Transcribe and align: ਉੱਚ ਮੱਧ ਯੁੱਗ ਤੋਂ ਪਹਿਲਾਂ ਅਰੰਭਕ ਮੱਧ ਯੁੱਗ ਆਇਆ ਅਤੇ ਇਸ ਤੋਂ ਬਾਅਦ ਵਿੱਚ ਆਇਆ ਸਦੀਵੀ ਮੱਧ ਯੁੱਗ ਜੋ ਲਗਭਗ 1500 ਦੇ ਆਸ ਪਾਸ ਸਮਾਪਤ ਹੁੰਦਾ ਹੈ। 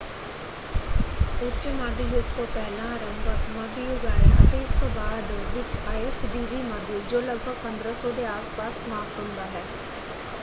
ਉੱਚ 1.41 1.67
ਮੱਧ 1.71 1.99
ਯੁੱਗ 2.03 2.23
ਤੋਂ 2.37 2.45
ਪਹਿਲਾਂ 2.47 2.85
ਅਰੰਭਕ 2.95 3.49
ਮੱਧ 3.49 3.77
ਯੁੱਗ 3.79 4.05
ਆਇਆ 4.05 4.31
ਅਤੇ 4.43 4.61
ਇਸ 4.61 4.69
ਤੋਂ 4.79 4.89
ਬਾਅਦ 4.91 5.31
ਵਿੱਚ 5.53 5.75
ਆਇਆ 5.87 6.09
ਸਦੀਵੀ 6.13 6.61
ਮੱਧ 6.63 6.89
ਯੁੱਗ 6.91 7.07
ਜੋ 7.09 7.21
ਲਗਭਗ 7.23 7.67
1500 7.67 8.15
ਦੇ 8.15 8.25
ਆਸ 8.29 8.49
ਪਾਸ 8.57 8.83
ਸਮਾਪਤ 8.83 9.19
ਹੁੰਦਾ 9.19 9.45
ਹੈ। 9.49 9.63